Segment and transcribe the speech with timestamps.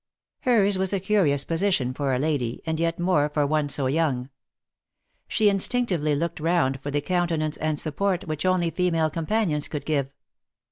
[0.39, 4.29] Hers was a curious position for a lady, and, yet, more for one so young.
[5.27, 10.11] She instinctively looked round for the countenance and support which only female companions could give.